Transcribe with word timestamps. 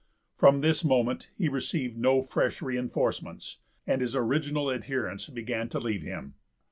From 0.35 0.61
this 0.61 0.83
moment 0.83 1.29
he 1.37 1.47
received 1.47 1.95
no 1.95 2.23
fresh 2.23 2.59
reinforcements, 2.59 3.59
and 3.85 4.01
his 4.01 4.15
original 4.15 4.71
adherents 4.71 5.29
began 5.29 5.69
to 5.69 5.79
leave 5.79 6.01
him. 6.01 6.33